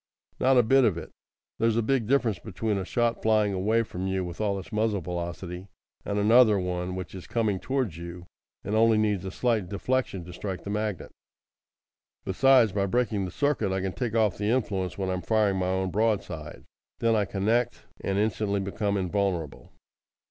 "Not 0.39 0.57
a 0.57 0.63
bit 0.63 0.83
of 0.83 0.97
it! 0.97 1.11
There's 1.59 1.77
a 1.77 1.83
big 1.83 2.07
difference 2.07 2.39
between 2.39 2.79
a 2.79 2.85
shot 2.85 3.21
flying 3.21 3.53
away 3.53 3.83
from 3.83 4.07
you 4.07 4.25
with 4.25 4.41
all 4.41 4.57
its 4.57 4.71
muzzle 4.71 5.01
velocity, 5.01 5.67
and 6.03 6.17
another 6.17 6.57
one 6.57 6.95
which 6.95 7.13
is 7.13 7.27
coming 7.27 7.59
towards 7.59 7.97
you 7.99 8.25
and 8.63 8.73
only 8.73 8.97
needs 8.97 9.25
a 9.25 9.29
slight 9.29 9.69
deflection 9.69 10.25
to 10.25 10.33
strike 10.33 10.63
the 10.63 10.71
magnet. 10.71 11.11
Besides, 12.25 12.71
by 12.71 12.87
breaking 12.87 13.25
the 13.25 13.31
circuit 13.31 13.71
I 13.71 13.79
can 13.81 13.93
take 13.93 14.15
off 14.15 14.39
the 14.39 14.49
influence 14.49 14.97
when 14.97 15.11
I 15.11 15.13
am 15.13 15.21
firing 15.21 15.57
my 15.57 15.67
own 15.67 15.91
broadside. 15.91 16.63
Then 16.97 17.15
I 17.15 17.25
connect, 17.25 17.85
and 18.03 18.17
instantly 18.17 18.59
become 18.59 18.97
invulnerable." 18.97 19.71